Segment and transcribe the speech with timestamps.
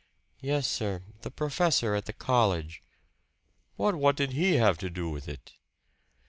[0.39, 2.81] "Yes, sir the professor at the college."
[3.77, 5.53] "But what did he have to do with it?"